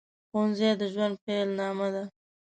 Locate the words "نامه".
1.59-1.87